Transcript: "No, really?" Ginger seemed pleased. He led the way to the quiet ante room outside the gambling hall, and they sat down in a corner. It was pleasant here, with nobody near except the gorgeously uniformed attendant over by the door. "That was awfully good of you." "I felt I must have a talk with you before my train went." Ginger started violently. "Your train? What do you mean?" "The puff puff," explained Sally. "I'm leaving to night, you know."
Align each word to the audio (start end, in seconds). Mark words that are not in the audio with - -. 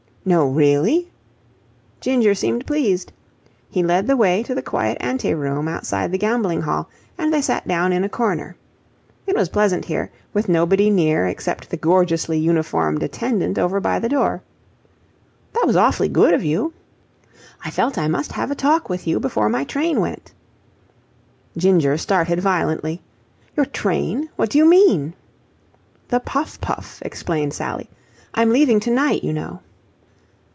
"No, 0.23 0.45
really?" 0.45 1.09
Ginger 1.99 2.35
seemed 2.35 2.67
pleased. 2.67 3.11
He 3.71 3.81
led 3.81 4.05
the 4.05 4.15
way 4.15 4.43
to 4.43 4.53
the 4.53 4.61
quiet 4.61 4.99
ante 5.01 5.33
room 5.33 5.67
outside 5.67 6.11
the 6.11 6.19
gambling 6.19 6.61
hall, 6.61 6.87
and 7.17 7.33
they 7.33 7.41
sat 7.41 7.67
down 7.67 7.91
in 7.91 8.03
a 8.03 8.07
corner. 8.07 8.55
It 9.25 9.35
was 9.35 9.49
pleasant 9.49 9.85
here, 9.85 10.11
with 10.31 10.47
nobody 10.47 10.91
near 10.91 11.25
except 11.25 11.71
the 11.71 11.75
gorgeously 11.75 12.37
uniformed 12.37 13.01
attendant 13.01 13.57
over 13.57 13.79
by 13.79 13.97
the 13.97 14.09
door. 14.09 14.43
"That 15.53 15.65
was 15.65 15.75
awfully 15.75 16.07
good 16.07 16.35
of 16.35 16.43
you." 16.43 16.71
"I 17.65 17.71
felt 17.71 17.97
I 17.97 18.07
must 18.07 18.33
have 18.33 18.51
a 18.51 18.55
talk 18.55 18.89
with 18.89 19.07
you 19.07 19.19
before 19.19 19.49
my 19.49 19.63
train 19.63 19.99
went." 19.99 20.33
Ginger 21.57 21.97
started 21.97 22.39
violently. 22.41 23.01
"Your 23.55 23.65
train? 23.65 24.29
What 24.35 24.51
do 24.51 24.59
you 24.59 24.69
mean?" 24.69 25.15
"The 26.09 26.19
puff 26.19 26.61
puff," 26.61 26.99
explained 27.03 27.53
Sally. 27.55 27.89
"I'm 28.35 28.51
leaving 28.51 28.79
to 28.81 28.91
night, 28.91 29.23
you 29.23 29.33
know." 29.33 29.61